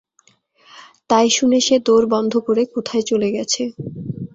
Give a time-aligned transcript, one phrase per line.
[1.09, 3.63] তাই শুনে সে দোর বন্ধ করে কোথায় চলে গেছে।